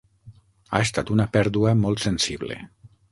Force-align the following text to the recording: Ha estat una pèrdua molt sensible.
Ha 0.69 0.79
estat 0.85 1.11
una 1.17 1.27
pèrdua 1.37 1.73
molt 1.85 2.05
sensible. 2.09 2.59